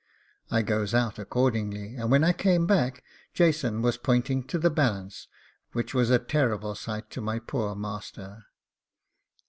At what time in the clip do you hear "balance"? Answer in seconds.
4.71-5.27